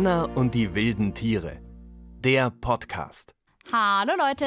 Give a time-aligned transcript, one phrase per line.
[0.00, 1.58] Anna und die wilden Tiere.
[2.24, 3.34] Der Podcast.
[3.70, 4.46] Hallo Leute.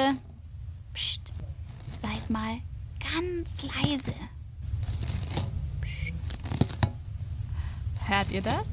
[0.93, 1.31] Psst.
[2.02, 2.57] Seid mal
[2.99, 4.16] ganz leise.
[5.79, 6.16] Psst.
[8.07, 8.67] Hört ihr das?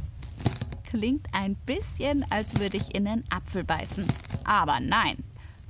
[0.88, 4.07] Klingt ein bisschen, als würde ich in einen Apfel beißen.
[4.44, 5.22] Aber nein,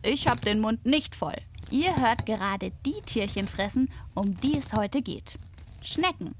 [0.04, 1.38] ich habe den Mund nicht voll.
[1.72, 5.38] Ihr hört gerade die Tierchen fressen, um die es heute geht.
[5.84, 6.36] Schnecken.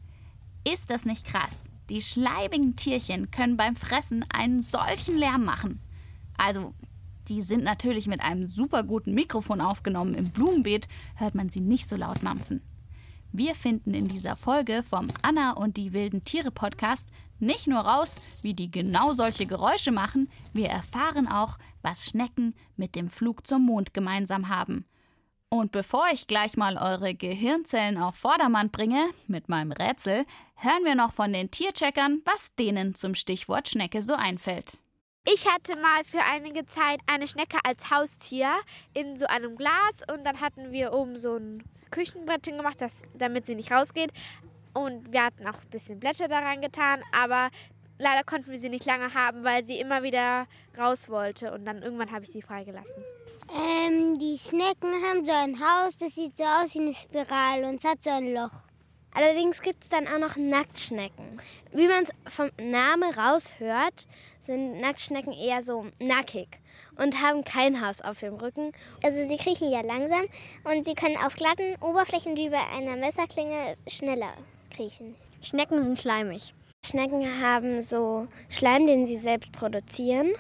[0.62, 1.68] Ist das nicht krass?
[1.90, 5.80] Die schleibigen Tierchen können beim Fressen einen solchen Lärm machen.
[6.38, 6.72] Also,
[7.26, 10.14] die sind natürlich mit einem super guten Mikrofon aufgenommen.
[10.14, 10.86] Im Blumenbeet
[11.16, 12.62] hört man sie nicht so laut mampfen.
[13.32, 17.08] Wir finden in dieser Folge vom Anna und die wilden Tiere Podcast
[17.40, 22.94] nicht nur raus, wie die genau solche Geräusche machen, wir erfahren auch, was Schnecken mit
[22.94, 24.84] dem Flug zum Mond gemeinsam haben.
[25.52, 30.94] Und bevor ich gleich mal eure Gehirnzellen auf Vordermann bringe mit meinem Rätsel, hören wir
[30.94, 34.78] noch von den Tiercheckern, was denen zum Stichwort Schnecke so einfällt.
[35.26, 38.52] Ich hatte mal für einige Zeit eine Schnecke als Haustier
[38.94, 43.46] in so einem Glas und dann hatten wir oben so ein Küchenbrettchen gemacht, das, damit
[43.46, 44.12] sie nicht rausgeht.
[44.72, 47.50] Und wir hatten auch ein bisschen Blätter da reingetan, aber
[47.98, 50.46] leider konnten wir sie nicht lange haben, weil sie immer wieder
[50.78, 53.02] raus wollte und dann irgendwann habe ich sie freigelassen.
[53.52, 57.76] Ähm, die Schnecken haben so ein Haus, das sieht so aus wie eine Spirale und
[57.76, 58.52] es hat so ein Loch.
[59.12, 61.40] Allerdings gibt es dann auch noch Nacktschnecken.
[61.72, 64.06] Wie man es vom Namen raushört,
[64.40, 66.48] sind Nacktschnecken eher so nackig
[66.96, 68.72] und haben kein Haus auf dem Rücken.
[69.02, 70.26] Also sie kriechen ja langsam
[70.62, 74.34] und sie können auf glatten Oberflächen wie bei einer Messerklinge schneller
[74.70, 75.16] kriechen.
[75.42, 76.54] Schnecken sind schleimig.
[76.86, 80.32] Schnecken haben so Schleim, den sie selbst produzieren.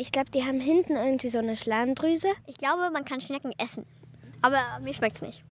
[0.00, 2.28] Ich glaube, die haben hinten irgendwie so eine Schleimdrüse.
[2.46, 3.84] Ich glaube, man kann Schnecken essen.
[4.40, 5.44] Aber mir schmeckt's nicht.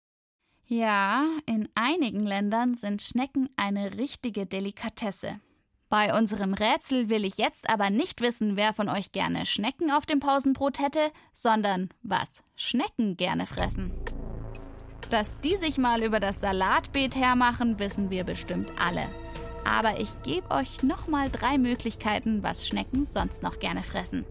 [0.68, 5.40] Ja, in einigen Ländern sind Schnecken eine richtige Delikatesse.
[5.88, 10.06] Bei unserem Rätsel will ich jetzt aber nicht wissen, wer von euch gerne Schnecken auf
[10.06, 11.00] dem Pausenbrot hätte,
[11.32, 13.92] sondern was Schnecken gerne fressen.
[15.10, 19.08] Dass die sich mal über das Salatbeet hermachen, wissen wir bestimmt alle.
[19.64, 24.24] Aber ich gebe euch nochmal drei Möglichkeiten, was Schnecken sonst noch gerne fressen.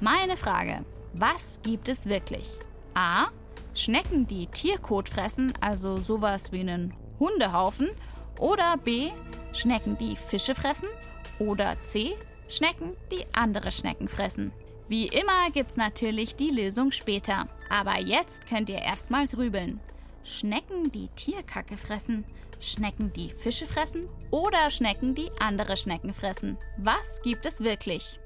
[0.00, 0.84] Meine Frage,
[1.14, 2.58] was gibt es wirklich?
[2.92, 3.28] A.
[3.72, 7.90] Schnecken, die Tierkot fressen, also sowas wie einen Hundehaufen.
[8.38, 9.10] Oder B.
[9.52, 10.88] Schnecken, die Fische fressen.
[11.38, 12.14] Oder C.
[12.46, 14.52] Schnecken, die andere Schnecken fressen.
[14.86, 17.48] Wie immer gibt's natürlich die Lösung später.
[17.70, 19.80] Aber jetzt könnt ihr erstmal grübeln.
[20.24, 22.26] Schnecken, die Tierkacke fressen,
[22.60, 26.58] Schnecken, die Fische fressen oder Schnecken, die andere Schnecken fressen.
[26.76, 28.20] Was gibt es wirklich?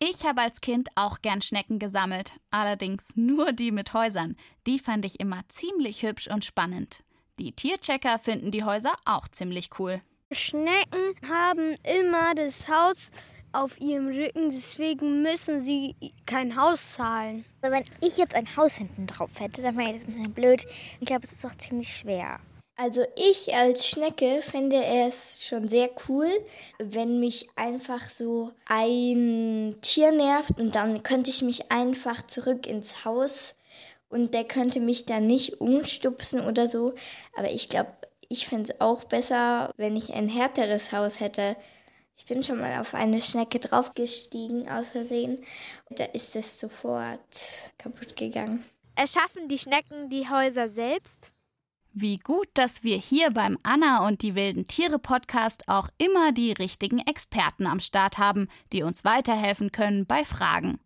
[0.00, 4.36] Ich habe als Kind auch gern Schnecken gesammelt, allerdings nur die mit Häusern.
[4.64, 7.02] Die fand ich immer ziemlich hübsch und spannend.
[7.40, 10.00] Die Tierchecker finden die Häuser auch ziemlich cool.
[10.30, 13.10] Schnecken haben immer das Haus
[13.50, 17.44] auf ihrem Rücken, deswegen müssen sie kein Haus zahlen.
[17.60, 20.64] Also wenn ich jetzt ein Haus hinten drauf hätte, dann wäre das ein bisschen blöd.
[21.00, 22.38] Ich glaube, es ist auch ziemlich schwer.
[22.80, 26.28] Also ich als Schnecke fände es schon sehr cool,
[26.78, 33.04] wenn mich einfach so ein Tier nervt und dann könnte ich mich einfach zurück ins
[33.04, 33.56] Haus
[34.08, 36.94] und der könnte mich dann nicht umstupsen oder so.
[37.36, 37.90] Aber ich glaube,
[38.28, 41.56] ich fände es auch besser, wenn ich ein härteres Haus hätte.
[42.16, 45.40] Ich bin schon mal auf eine Schnecke draufgestiegen aus Versehen.
[45.90, 47.18] Da ist es sofort
[47.76, 48.64] kaputt gegangen.
[48.94, 51.32] Erschaffen die Schnecken die Häuser selbst?
[52.00, 56.52] Wie gut, dass wir hier beim Anna und die wilden Tiere Podcast auch immer die
[56.52, 60.78] richtigen Experten am Start haben, die uns weiterhelfen können bei Fragen.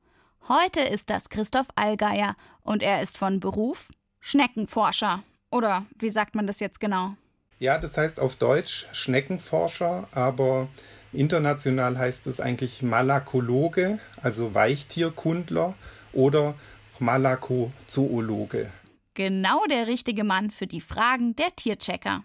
[0.49, 3.91] Heute ist das Christoph Allgeier und er ist von Beruf
[4.21, 5.23] Schneckenforscher.
[5.51, 7.13] Oder wie sagt man das jetzt genau?
[7.59, 10.69] Ja, das heißt auf Deutsch Schneckenforscher, aber
[11.13, 15.75] international heißt es eigentlich Malakologe, also Weichtierkundler
[16.15, 16.55] oder
[17.01, 18.71] Malakozoologe.
[19.15, 22.25] Genau der richtige Mann für die Fragen der Tierchecker.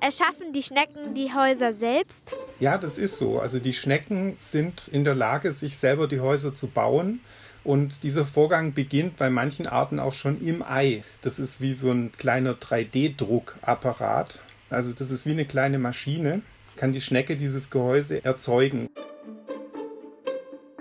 [0.00, 2.34] Erschaffen die Schnecken die Häuser selbst?
[2.60, 3.40] Ja, das ist so.
[3.40, 7.20] Also die Schnecken sind in der Lage, sich selber die Häuser zu bauen.
[7.62, 11.02] Und dieser Vorgang beginnt bei manchen Arten auch schon im Ei.
[11.20, 14.40] Das ist wie so ein kleiner 3D-Druckapparat.
[14.70, 16.40] Also das ist wie eine kleine Maschine.
[16.76, 18.88] Kann die Schnecke dieses Gehäuse erzeugen.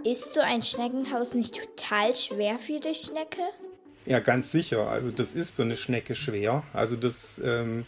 [0.05, 3.41] Ist so ein Schneckenhaus nicht total schwer für die Schnecke?
[4.05, 4.89] Ja, ganz sicher.
[4.89, 6.63] Also das ist für eine Schnecke schwer.
[6.73, 7.85] Also das ähm,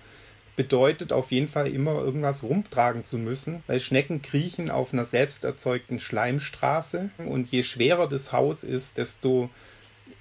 [0.56, 5.44] bedeutet auf jeden Fall immer irgendwas rumtragen zu müssen, weil Schnecken kriechen auf einer selbst
[5.44, 9.50] erzeugten Schleimstraße und je schwerer das Haus ist, desto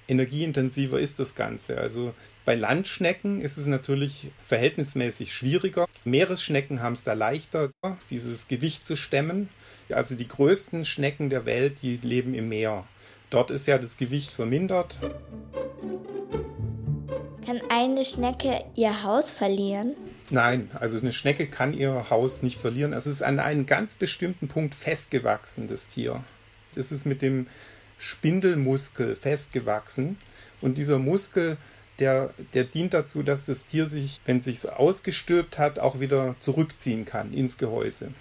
[0.07, 1.77] energieintensiver ist das Ganze.
[1.77, 2.13] Also
[2.43, 5.87] bei Landschnecken ist es natürlich verhältnismäßig schwieriger.
[6.03, 7.71] Meeresschnecken haben es da leichter,
[8.09, 9.49] dieses Gewicht zu stemmen.
[9.89, 12.85] Also die größten Schnecken der Welt, die leben im Meer.
[13.29, 14.99] Dort ist ja das Gewicht vermindert.
[17.45, 19.95] Kann eine Schnecke ihr Haus verlieren?
[20.31, 22.91] Nein, also eine Schnecke kann ihr Haus nicht verlieren.
[22.91, 26.23] Es ist an einen ganz bestimmten Punkt festgewachsen, das Tier.
[26.73, 27.45] Das ist mit dem
[27.99, 30.17] Spindelmuskel festgewachsen.
[30.59, 31.57] Und dieser Muskel,
[31.99, 36.35] der, der dient dazu, dass das Tier sich, wenn es sich ausgestülpt hat, auch wieder
[36.39, 38.11] zurückziehen kann ins Gehäuse.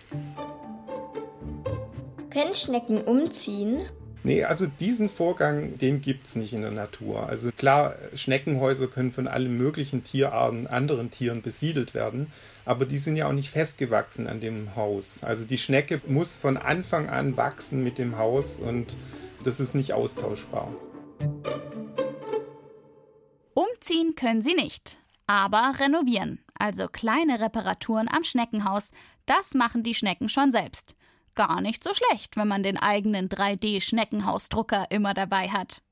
[2.31, 3.81] Können Schnecken umziehen?
[4.27, 7.29] Nee, also diesen Vorgang, den gibt es nicht in der Natur.
[7.29, 12.33] Also klar, Schneckenhäuser können von allen möglichen Tierarten, anderen Tieren besiedelt werden,
[12.65, 15.23] aber die sind ja auch nicht festgewachsen an dem Haus.
[15.25, 18.97] Also die Schnecke muss von Anfang an wachsen mit dem Haus und
[19.45, 20.73] das ist nicht austauschbar.
[23.53, 28.93] Umziehen können sie nicht, aber renovieren, also kleine Reparaturen am Schneckenhaus,
[29.27, 30.95] das machen die Schnecken schon selbst.
[31.35, 35.83] Gar nicht so schlecht, wenn man den eigenen 3D-Schneckenhausdrucker immer dabei hat.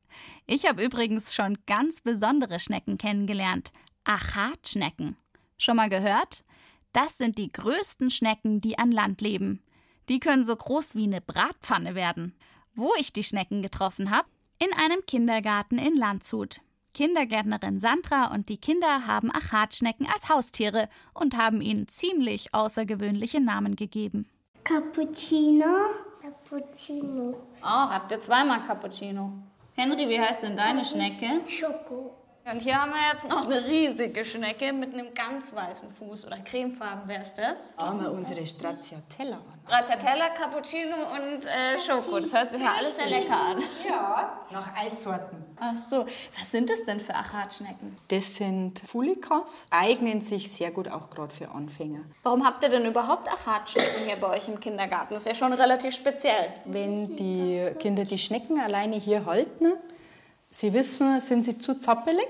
[0.47, 3.73] Ich habe übrigens schon ganz besondere Schnecken kennengelernt.
[4.05, 5.17] Achatschnecken.
[5.59, 6.45] Schon mal gehört?
[6.93, 9.63] Das sind die größten Schnecken, die an Land leben.
[10.09, 12.35] Die können so groß wie eine Bratpfanne werden.
[12.75, 14.29] Wo ich die Schnecken getroffen habe?
[14.59, 16.61] In einem Kindergarten in Landshut.
[16.95, 23.77] Kindergärtnerin Sandra und die Kinder haben Achatschnecken als Haustiere und haben ihnen ziemlich außergewöhnliche Namen
[23.77, 24.27] gegeben.
[24.65, 25.67] Cappuccino.
[26.21, 27.35] Cappuccino.
[27.63, 29.33] Oh, habt ihr zweimal Cappuccino.
[29.75, 31.27] Henry, wie heißt denn deine Schnecke?
[31.49, 32.22] Schoko.
[32.51, 36.39] Und hier haben wir jetzt noch eine riesige Schnecke mit einem ganz weißen Fuß oder
[36.39, 37.05] cremefarben.
[37.07, 37.77] Wer ist das?
[37.77, 39.61] Da haben wir unsere Stracciatella an.
[39.65, 42.19] Stracciatella, Cappuccino und äh, Schoko.
[42.19, 43.63] Das hört sich ja alles sehr lecker an.
[43.89, 45.45] Ja, nach Eissorten.
[45.61, 46.05] Ach so,
[46.37, 47.95] was sind das denn für Achatschnecken?
[48.09, 52.01] Das sind Fulikas, eignen sich sehr gut auch gerade für Anfänger.
[52.25, 55.15] Warum habt ihr denn überhaupt Achatschnecken hier bei euch im Kindergarten?
[55.15, 56.53] Das ist ja schon relativ speziell.
[56.65, 59.75] Wenn die Kinder die Schnecken alleine hier halten,
[60.53, 62.29] sie wissen, sind sie zu zappelig,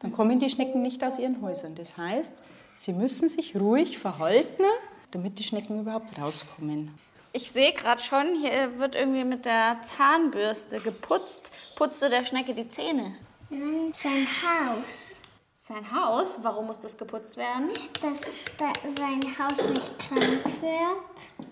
[0.00, 1.76] dann kommen die Schnecken nicht aus ihren Häusern.
[1.76, 2.42] Das heißt,
[2.74, 4.64] sie müssen sich ruhig verhalten,
[5.12, 6.98] damit die Schnecken überhaupt rauskommen.
[7.34, 11.52] Ich sehe gerade schon, hier wird irgendwie mit der Zahnbürste geputzt.
[11.76, 13.14] Putzt du der Schnecke die Zähne?
[13.48, 15.12] Nein, sein Haus.
[15.54, 16.40] Sein Haus?
[16.42, 17.70] Warum muss das geputzt werden?
[18.02, 18.20] Dass
[18.58, 21.51] da sein Haus nicht krank wird.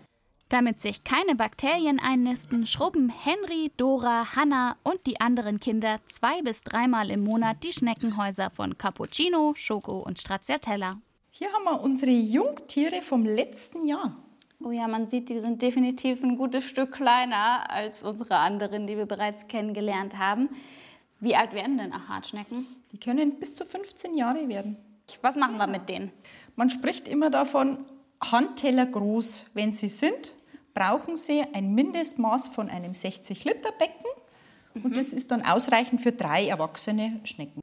[0.51, 6.65] Damit sich keine Bakterien einnisten, schrubben Henry, Dora, Hannah und die anderen Kinder zwei bis
[6.65, 10.99] dreimal im Monat die Schneckenhäuser von Cappuccino, Schoko und Stracciatella.
[11.31, 14.17] Hier haben wir unsere Jungtiere vom letzten Jahr.
[14.59, 18.97] Oh ja, man sieht, die sind definitiv ein gutes Stück kleiner als unsere anderen, die
[18.97, 20.49] wir bereits kennengelernt haben.
[21.21, 22.67] Wie alt werden denn Achatschnecken?
[22.91, 24.77] Die können bis zu 15 Jahre werden.
[25.23, 26.11] Was machen wir mit denen?
[26.57, 27.87] Man spricht immer davon,
[28.21, 29.45] Handteller groß.
[29.55, 30.35] Wenn sie sind,
[30.75, 34.07] brauchen sie ein Mindestmaß von einem 60-Liter-Becken.
[34.85, 37.61] Und das ist dann ausreichend für drei erwachsene Schnecken.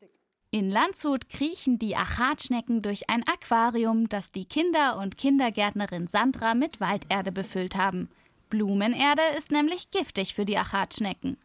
[0.51, 6.79] In Landshut kriechen die Achatschnecken durch ein Aquarium, das die Kinder und Kindergärtnerin Sandra mit
[6.79, 8.09] Walderde befüllt haben.
[8.49, 11.37] Blumenerde ist nämlich giftig für die Achatschnecken.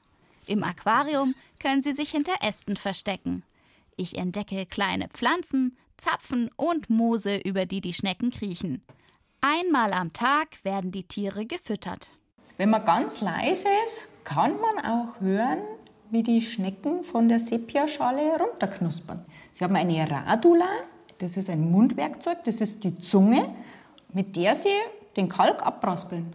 [0.46, 3.42] Im Aquarium können sie sich hinter Ästen verstecken.
[3.96, 8.82] Ich entdecke kleine Pflanzen, Zapfen und Moose, über die die Schnecken kriechen.
[9.44, 12.10] Einmal am Tag werden die Tiere gefüttert.
[12.58, 15.58] Wenn man ganz leise ist, kann man auch hören,
[16.12, 19.26] wie die Schnecken von der Sepiaschale runterknuspern.
[19.50, 20.68] Sie haben eine Radula,
[21.18, 23.52] das ist ein Mundwerkzeug, das ist die Zunge,
[24.12, 24.68] mit der sie
[25.16, 26.32] den Kalk abraspeln.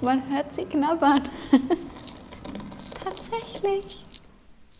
[0.00, 1.28] Man hört sie knabbern.
[3.04, 4.02] Tatsächlich.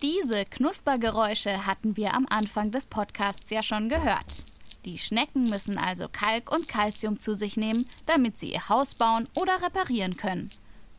[0.02, 4.42] Diese Knuspergeräusche hatten wir am Anfang des Podcasts ja schon gehört.
[4.84, 9.28] Die Schnecken müssen also Kalk und Calcium zu sich nehmen, damit sie ihr Haus bauen
[9.34, 10.48] oder reparieren können.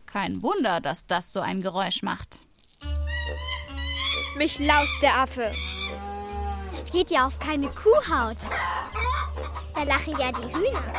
[0.05, 2.41] Kein Wunder, dass das so ein Geräusch macht.
[4.38, 5.51] Mich laust der Affe.
[6.71, 8.38] Das geht ja auf keine Kuhhaut.
[9.74, 10.93] Da lachen ja die Hühner.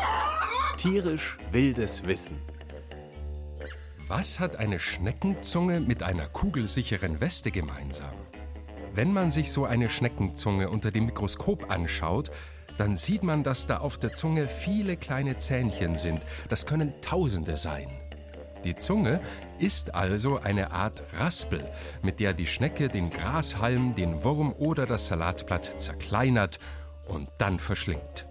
[0.76, 2.38] Tierisch wildes Wissen.
[4.08, 8.14] Was hat eine Schneckenzunge mit einer kugelsicheren Weste gemeinsam?
[8.92, 12.30] Wenn man sich so eine Schneckenzunge unter dem Mikroskop anschaut,
[12.80, 16.24] dann sieht man, dass da auf der Zunge viele kleine Zähnchen sind.
[16.48, 17.88] Das können Tausende sein.
[18.64, 19.20] Die Zunge
[19.58, 21.62] ist also eine Art Raspel,
[22.00, 26.58] mit der die Schnecke den Grashalm, den Wurm oder das Salatblatt zerkleinert
[27.06, 28.26] und dann verschlingt.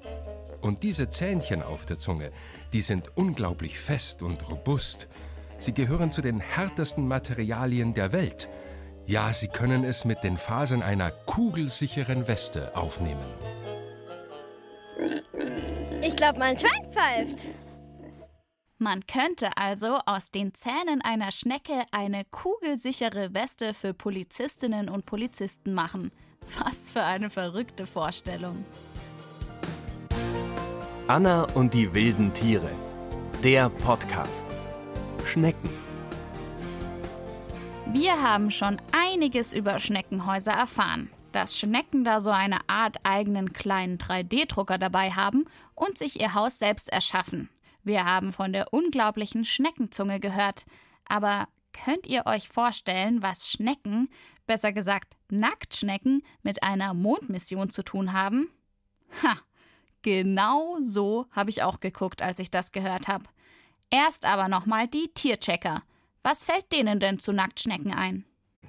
[0.62, 2.32] Und diese Zähnchen auf der Zunge,
[2.74, 5.10] die sind unglaublich fest und robust.
[5.60, 8.50] Sie gehören zu den härtesten Materialien der Welt.
[9.06, 13.26] Ja, Sie können es mit den Fasern einer kugelsicheren Weste aufnehmen.
[16.20, 17.46] Ich glaube, mein Schwein pfeift.
[18.78, 25.74] Man könnte also aus den Zähnen einer Schnecke eine kugelsichere Weste für Polizistinnen und Polizisten
[25.74, 26.12] machen.
[26.62, 28.66] Was für eine verrückte Vorstellung.
[31.08, 32.70] Anna und die wilden Tiere.
[33.42, 34.50] Der Podcast.
[35.24, 35.70] Schnecken.
[37.94, 41.10] Wir haben schon einiges über Schneckenhäuser erfahren.
[41.32, 45.46] Dass Schnecken da so eine Art eigenen kleinen 3D-Drucker dabei haben
[45.80, 47.50] und sich ihr Haus selbst erschaffen.
[47.84, 50.66] Wir haben von der unglaublichen Schneckenzunge gehört.
[51.06, 54.10] Aber könnt ihr euch vorstellen, was Schnecken,
[54.46, 58.50] besser gesagt Nacktschnecken, mit einer Mondmission zu tun haben?
[59.24, 59.38] Ha,
[60.02, 63.24] genau so habe ich auch geguckt, als ich das gehört habe.
[63.90, 65.82] Erst aber nochmal die Tierchecker.
[66.22, 68.26] Was fällt denen denn zu Nacktschnecken ein?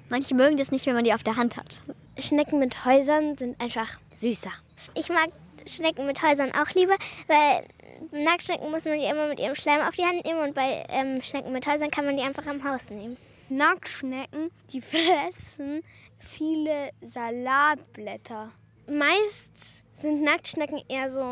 [0.09, 1.81] Manche mögen das nicht, wenn man die auf der Hand hat.
[2.17, 4.51] Schnecken mit Häusern sind einfach süßer.
[4.95, 5.29] Ich mag
[5.65, 6.95] Schnecken mit Häusern auch lieber,
[7.27, 7.65] weil
[8.11, 11.21] Nacktschnecken muss man die immer mit ihrem Schleim auf die Hand nehmen und bei ähm,
[11.21, 13.17] Schnecken mit Häusern kann man die einfach am Haus nehmen.
[13.49, 15.83] Nacktschnecken, die fressen
[16.19, 18.51] viele Salatblätter.
[18.87, 21.23] Meist sind Nacktschnecken eher so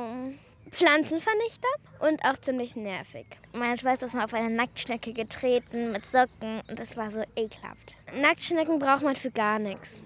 [0.72, 1.68] Pflanzenvernichter
[2.00, 3.26] und auch ziemlich nervig.
[3.54, 7.96] Meine Schwester ist mal auf eine Nacktschnecke getreten mit Socken und das war so ekelhaft.
[8.22, 10.04] Nacktschnecken braucht man für gar nichts.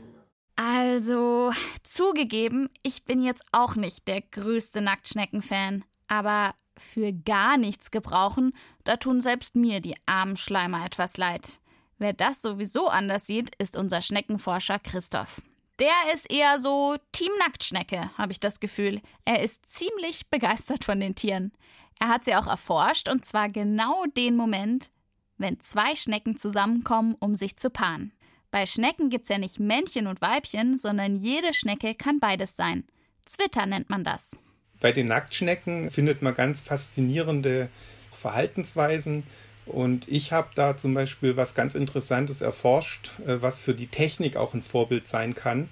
[0.56, 5.84] Also, zugegeben, ich bin jetzt auch nicht der größte Nacktschnecken-Fan.
[6.08, 11.60] Aber für gar nichts gebrauchen, da tun selbst mir die armen Schleimer etwas leid.
[11.98, 15.42] Wer das sowieso anders sieht, ist unser Schneckenforscher Christoph.
[15.80, 19.02] Der ist eher so Team Nacktschnecke, habe ich das Gefühl.
[19.26, 21.52] Er ist ziemlich begeistert von den Tieren.
[22.00, 24.92] Er hat sie auch erforscht und zwar genau den Moment,
[25.38, 28.14] wenn zwei Schnecken zusammenkommen, um sich zu paaren.
[28.54, 32.84] Bei Schnecken gibt es ja nicht Männchen und Weibchen, sondern jede Schnecke kann beides sein.
[33.26, 34.40] Zwitter nennt man das.
[34.80, 37.70] Bei den Nacktschnecken findet man ganz faszinierende
[38.12, 39.24] Verhaltensweisen.
[39.66, 44.38] Und ich habe da zum Beispiel was ganz Interessantes erforscht, äh, was für die Technik
[44.38, 45.68] auch ein Vorbild sein kann,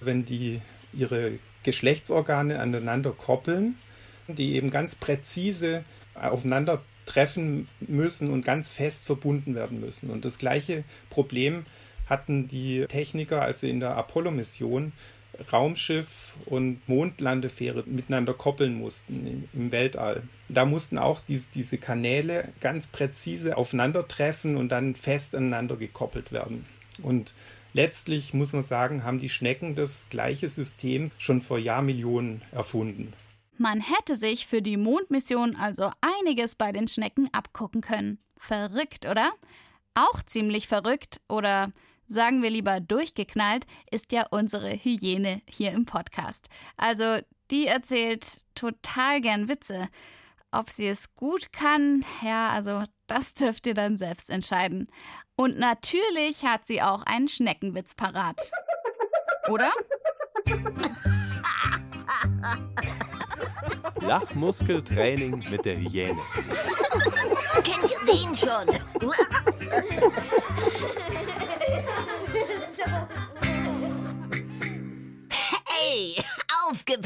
[0.00, 0.60] wenn die
[0.92, 3.78] ihre Geschlechtsorgane aneinander koppeln,
[4.26, 10.10] die eben ganz präzise aufeinander treffen müssen und ganz fest verbunden werden müssen.
[10.10, 11.66] Und das gleiche Problem
[12.10, 14.92] hatten die Techniker, als sie in der Apollo-Mission
[15.52, 20.22] Raumschiff und Mondlandefähre miteinander koppeln mussten im Weltall.
[20.48, 26.66] Da mussten auch diese, diese Kanäle ganz präzise aufeinandertreffen und dann fest aneinander gekoppelt werden.
[27.02, 27.34] Und
[27.72, 33.12] letztlich muss man sagen, haben die Schnecken das gleiche System schon vor Jahrmillionen erfunden.
[33.56, 35.90] Man hätte sich für die Mondmission also
[36.20, 38.18] einiges bei den Schnecken abgucken können.
[38.36, 39.30] Verrückt, oder?
[39.94, 41.70] Auch ziemlich verrückt oder
[42.10, 46.48] sagen wir lieber durchgeknallt, ist ja unsere Hyäne hier im Podcast.
[46.76, 47.18] Also
[47.50, 49.88] die erzählt total gern Witze.
[50.52, 54.88] Ob sie es gut kann, ja, also das dürft ihr dann selbst entscheiden.
[55.36, 58.50] Und natürlich hat sie auch einen Schneckenwitz parat.
[59.48, 59.70] Oder?
[64.00, 66.20] Lachmuskeltraining mit der Hyäne.
[67.62, 68.66] Kennt ihr den schon?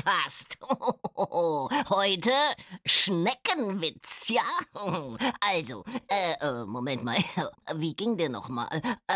[0.04, 0.58] Aufgepasst!
[1.90, 2.32] Heute
[2.84, 4.42] Schneckenwitz, ja?
[5.40, 7.16] Also, äh, äh, Moment mal,
[7.74, 8.68] wie ging der nochmal?
[9.06, 9.14] Äh,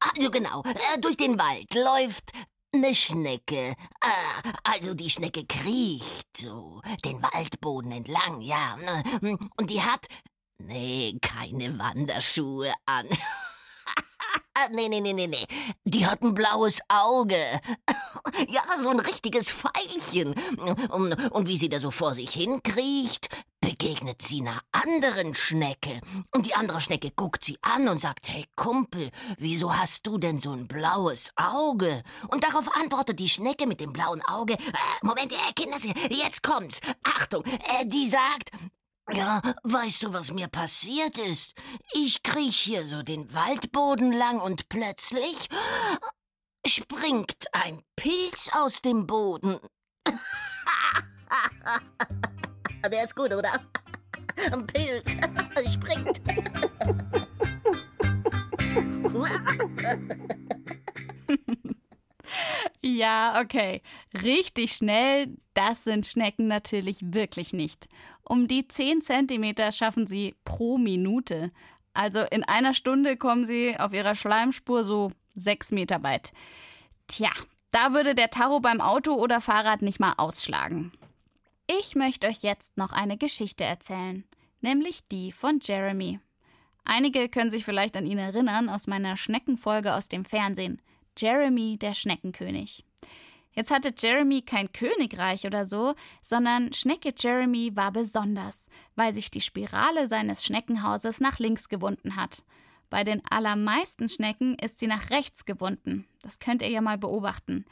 [0.00, 2.32] also genau, äh, durch den Wald läuft
[2.72, 3.74] eine Schnecke.
[4.00, 8.76] Ah, also die Schnecke kriecht so den Waldboden entlang, ja.
[8.76, 9.38] Ne?
[9.56, 10.06] Und die hat,
[10.58, 13.06] nee, keine Wanderschuhe an.
[14.72, 15.46] nee, nee, nee, nee, nee.
[15.84, 17.60] Die hat ein blaues Auge.
[18.48, 20.34] Ja, so ein richtiges Pfeilchen.
[20.90, 23.28] Und, und wie sie da so vor sich hinkriecht,
[23.60, 26.00] begegnet sie einer anderen Schnecke.
[26.32, 30.40] Und die andere Schnecke guckt sie an und sagt, hey Kumpel, wieso hast du denn
[30.40, 32.02] so ein blaues Auge?
[32.28, 34.58] Und darauf antwortet die Schnecke mit dem blauen Auge, äh,
[35.02, 35.78] Moment, äh, Kinder,
[36.10, 36.80] jetzt kommt's.
[37.02, 38.50] Achtung, äh, die sagt,
[39.10, 41.54] ja, weißt du, was mir passiert ist?
[41.92, 45.48] Ich kriech hier so den Waldboden lang und plötzlich
[46.66, 49.58] springt ein Pilz aus dem Boden.
[52.90, 53.52] Der ist gut, oder?
[54.52, 55.12] Ein Pilz
[55.72, 56.20] springt.
[62.80, 63.82] ja, okay.
[64.22, 67.88] Richtig schnell, Das sind Schnecken natürlich wirklich nicht.
[68.22, 71.50] Um die 10 cm schaffen sie pro Minute.
[71.94, 76.32] Also in einer Stunde kommen sie auf ihrer Schleimspur so 6 Meter weit.
[77.06, 77.30] Tja,
[77.70, 80.92] da würde der Tacho beim Auto oder Fahrrad nicht mal ausschlagen.
[81.66, 84.24] Ich möchte euch jetzt noch eine Geschichte erzählen,
[84.60, 86.18] nämlich die von Jeremy.
[86.84, 90.80] Einige können sich vielleicht an ihn erinnern aus meiner Schneckenfolge aus dem Fernsehen.
[91.18, 92.84] Jeremy, der Schneckenkönig.
[93.52, 99.40] Jetzt hatte Jeremy kein Königreich oder so, sondern Schnecke Jeremy war besonders, weil sich die
[99.40, 102.44] Spirale seines Schneckenhauses nach links gewunden hat.
[102.90, 106.06] Bei den allermeisten Schnecken ist sie nach rechts gewunden.
[106.22, 107.64] Das könnt ihr ja mal beobachten.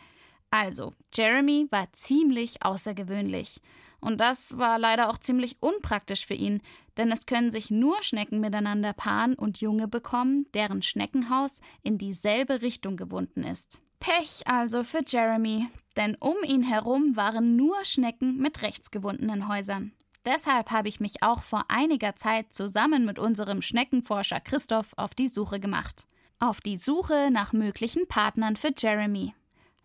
[0.51, 3.61] Also, Jeremy war ziemlich außergewöhnlich.
[4.01, 6.63] Und das war leider auch ziemlich unpraktisch für ihn,
[6.97, 12.63] denn es können sich nur Schnecken miteinander paaren und Junge bekommen, deren Schneckenhaus in dieselbe
[12.63, 13.81] Richtung gewunden ist.
[13.99, 19.93] Pech also für Jeremy, denn um ihn herum waren nur Schnecken mit rechtsgewundenen Häusern.
[20.27, 25.29] Deshalb habe ich mich auch vor einiger Zeit zusammen mit unserem Schneckenforscher Christoph auf die
[25.29, 26.09] Suche gemacht.
[26.41, 29.35] Auf die Suche nach möglichen Partnern für Jeremy.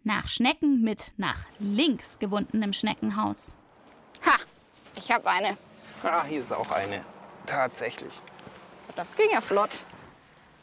[0.04, 3.56] Nach Schnecken mit nach links gewundenem Schneckenhaus.
[4.26, 4.36] Ha,
[4.96, 5.58] ich habe eine.
[6.02, 7.06] Ah, hier ist auch eine.
[7.46, 8.14] Tatsächlich.
[8.96, 9.82] Das ging ja flott.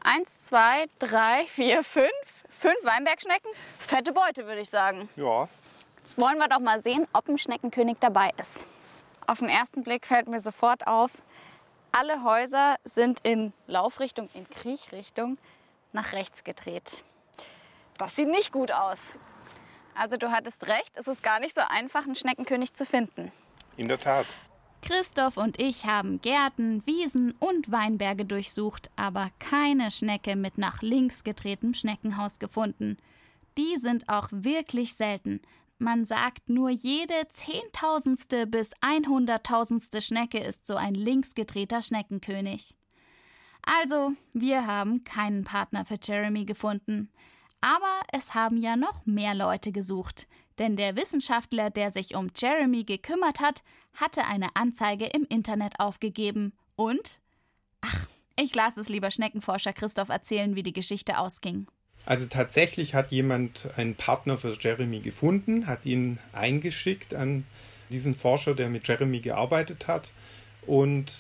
[0.01, 2.11] Eins, zwei, drei, vier, fünf.
[2.49, 3.53] Fünf Weinbergschnecken.
[3.79, 5.09] Fette Beute, würde ich sagen.
[5.15, 5.49] Ja.
[6.01, 8.67] Jetzt wollen wir doch mal sehen, ob ein Schneckenkönig dabei ist.
[9.29, 11.11] Auf den ersten Blick fällt mir sofort auf,
[11.93, 15.37] alle Häuser sind in Laufrichtung, in Kriechrichtung
[15.93, 17.05] nach rechts gedreht.
[17.99, 19.19] Das sieht nicht gut aus.
[19.95, 23.31] Also du hattest recht, es ist gar nicht so einfach, einen Schneckenkönig zu finden.
[23.77, 24.25] In der Tat.
[24.81, 31.23] Christoph und ich haben Gärten, Wiesen und Weinberge durchsucht, aber keine Schnecke mit nach links
[31.23, 32.97] gedrehtem Schneckenhaus gefunden.
[33.59, 35.43] Die sind auch wirklich selten.
[35.79, 42.77] Man sagt, nur jede zehntausendste bis einhunderttausendste Schnecke ist so ein linksgedrehter Schneckenkönig.
[43.63, 47.13] Also, wir haben keinen Partner für Jeremy gefunden.
[47.61, 50.27] Aber es haben ja noch mehr Leute gesucht,
[50.59, 53.63] denn der Wissenschaftler, der sich um Jeremy gekümmert hat,
[53.95, 56.53] hatte eine Anzeige im Internet aufgegeben.
[56.77, 57.21] Und?
[57.81, 61.67] Ach, ich lasse es lieber Schneckenforscher Christoph erzählen, wie die Geschichte ausging.
[62.09, 67.45] Also tatsächlich hat jemand einen Partner für Jeremy gefunden, hat ihn eingeschickt an
[67.91, 70.13] diesen Forscher, der mit Jeremy gearbeitet hat.
[70.67, 71.13] Und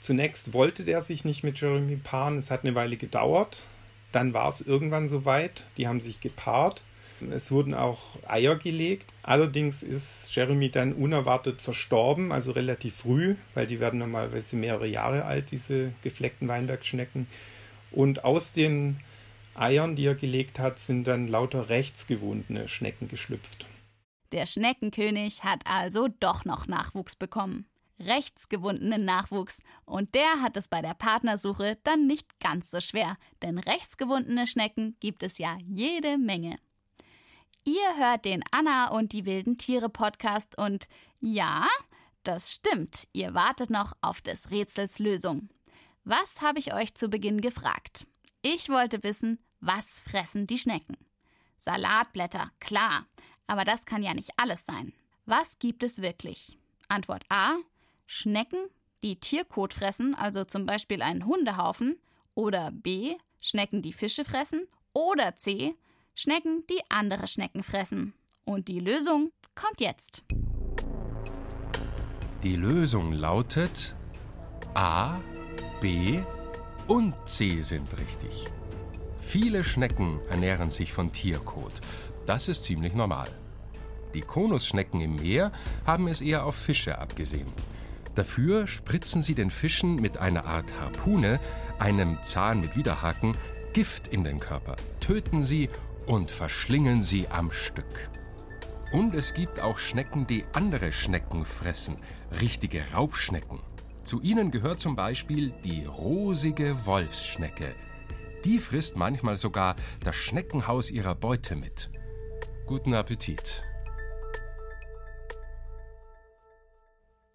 [0.00, 2.38] zunächst wollte der sich nicht mit Jeremy paaren.
[2.38, 3.66] Es hat eine Weile gedauert.
[4.10, 5.66] Dann war es irgendwann soweit.
[5.76, 6.82] Die haben sich gepaart.
[7.30, 9.14] Es wurden auch Eier gelegt.
[9.22, 15.24] Allerdings ist Jeremy dann unerwartet verstorben, also relativ früh, weil die werden normalerweise mehrere Jahre
[15.24, 17.28] alt, diese gefleckten Weinbergschnecken.
[17.92, 18.98] Und aus den
[19.54, 23.66] Eiern, die er gelegt hat, sind dann lauter rechtsgewundene Schnecken geschlüpft.
[24.32, 27.66] Der Schneckenkönig hat also doch noch Nachwuchs bekommen.
[28.00, 29.62] Rechtsgewundenen Nachwuchs.
[29.84, 34.96] Und der hat es bei der Partnersuche dann nicht ganz so schwer, denn rechtsgewundene Schnecken
[35.00, 36.58] gibt es ja jede Menge.
[37.64, 40.88] Ihr hört den Anna und die wilden Tiere Podcast und
[41.20, 41.68] ja,
[42.24, 45.48] das stimmt, ihr wartet noch auf des Rätsels Lösung.
[46.04, 48.06] Was habe ich euch zu Beginn gefragt?
[48.44, 50.96] Ich wollte wissen, was fressen die Schnecken?
[51.58, 53.06] Salatblätter, klar,
[53.46, 54.92] aber das kann ja nicht alles sein.
[55.26, 56.58] Was gibt es wirklich?
[56.88, 57.54] Antwort A:
[58.04, 58.68] Schnecken,
[59.04, 62.00] die Tierkot fressen, also zum Beispiel einen Hundehaufen.
[62.34, 64.66] Oder B: Schnecken, die Fische fressen.
[64.92, 65.76] Oder C:
[66.16, 68.12] Schnecken, die andere Schnecken fressen.
[68.44, 70.24] Und die Lösung kommt jetzt.
[72.42, 73.94] Die Lösung lautet
[74.74, 75.20] A,
[75.80, 76.22] B
[76.88, 78.48] und C sind richtig.
[79.20, 81.80] Viele Schnecken ernähren sich von Tierkot.
[82.26, 83.28] Das ist ziemlich normal.
[84.14, 85.52] Die Konusschnecken im Meer
[85.86, 87.50] haben es eher auf Fische abgesehen.
[88.14, 91.40] Dafür spritzen sie den Fischen mit einer Art Harpune,
[91.78, 93.36] einem Zahn mit Widerhaken,
[93.72, 95.70] Gift in den Körper, töten sie
[96.04, 98.10] und verschlingen sie am Stück.
[98.92, 101.96] Und es gibt auch Schnecken, die andere Schnecken fressen,
[102.42, 103.60] richtige Raubschnecken.
[104.04, 107.74] Zu ihnen gehört zum Beispiel die rosige Wolfsschnecke.
[108.44, 111.90] Die frisst manchmal sogar das Schneckenhaus ihrer Beute mit.
[112.66, 113.62] Guten Appetit.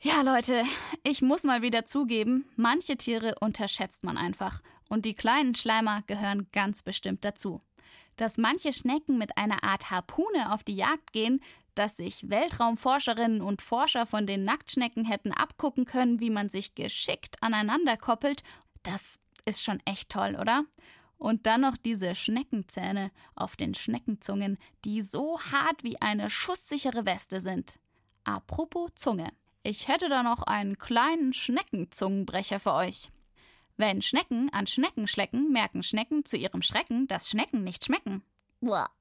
[0.01, 0.63] Ja, Leute,
[1.03, 4.62] ich muss mal wieder zugeben, manche Tiere unterschätzt man einfach.
[4.89, 7.60] Und die kleinen Schleimer gehören ganz bestimmt dazu.
[8.15, 11.41] Dass manche Schnecken mit einer Art Harpune auf die Jagd gehen,
[11.77, 17.35] dass sich Weltraumforscherinnen und Forscher von den Nacktschnecken hätten abgucken können, wie man sich geschickt
[17.41, 18.43] aneinander koppelt,
[18.83, 20.63] das ist schon echt toll, oder?
[21.17, 27.41] Und dann noch diese Schneckenzähne auf den Schneckenzungen, die so hart wie eine schusssichere Weste
[27.41, 27.79] sind.
[28.23, 29.29] Apropos Zunge.
[29.63, 33.11] Ich hätte da noch einen kleinen Schneckenzungenbrecher für euch.
[33.77, 38.23] Wenn Schnecken an Schnecken schlecken, merken Schnecken zu ihrem Schrecken, dass Schnecken nicht schmecken.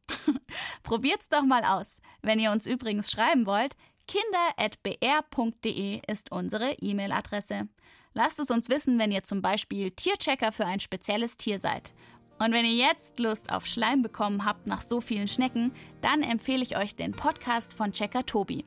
[0.83, 2.01] Probiert's doch mal aus.
[2.23, 3.77] Wenn ihr uns übrigens schreiben wollt,
[4.07, 7.69] kinder.br.de ist unsere E-Mail-Adresse.
[8.15, 11.93] Lasst es uns wissen, wenn ihr zum Beispiel Tierchecker für ein spezielles Tier seid.
[12.39, 16.63] Und wenn ihr jetzt Lust auf Schleim bekommen habt nach so vielen Schnecken, dann empfehle
[16.63, 18.65] ich euch den Podcast von Checker Tobi.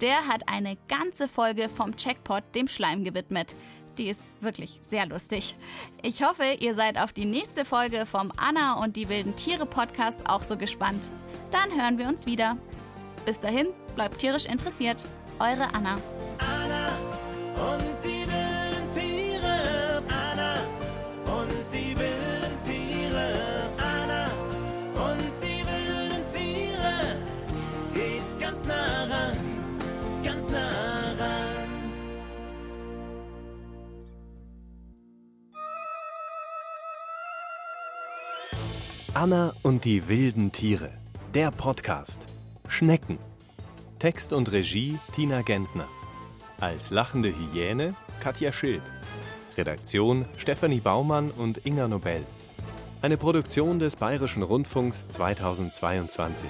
[0.00, 3.54] Der hat eine ganze Folge vom Checkpot dem Schleim gewidmet.
[3.98, 5.54] Die ist wirklich sehr lustig.
[6.02, 10.18] Ich hoffe, ihr seid auf die nächste Folge vom Anna und die wilden Tiere Podcast
[10.26, 11.10] auch so gespannt.
[11.50, 12.56] Dann hören wir uns wieder.
[13.24, 15.04] Bis dahin, bleibt tierisch interessiert.
[15.38, 15.96] Eure Anna.
[16.38, 16.88] Anna
[17.54, 20.02] und die wilden Tiere.
[20.08, 20.54] Anna
[21.26, 23.70] und die wilden Tiere.
[23.78, 24.26] Anna
[24.94, 27.16] und die wilden Tiere.
[27.94, 29.36] Geht ganz nah ran,
[30.24, 30.68] ganz nah
[31.18, 31.68] ran.
[39.14, 40.90] Anna und die wilden Tiere.
[41.34, 42.31] Der Podcast.
[42.72, 43.18] Schnecken.
[43.98, 45.86] Text und Regie Tina Gentner.
[46.58, 48.82] Als lachende Hyäne Katja Schild.
[49.58, 52.24] Redaktion Stefanie Baumann und Inga Nobel.
[53.02, 56.48] Eine Produktion des Bayerischen Rundfunks 2022.